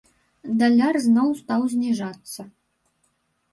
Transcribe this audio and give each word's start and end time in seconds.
Даляр 0.61 0.95
зноў 1.07 1.27
стаў 1.43 1.61
зніжацца. 1.75 2.41